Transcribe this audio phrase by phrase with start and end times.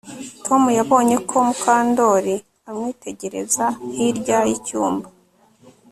[0.45, 2.35] Tom yabonye ko Mukandoli
[2.69, 3.65] amwitegereza
[3.95, 5.07] hirya yicyumba